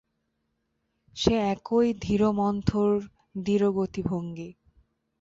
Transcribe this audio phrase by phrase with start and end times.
[1.17, 2.91] সেই একই ধীরমন্থর
[3.37, 4.49] দৃঢ় গতিভঙ্গি।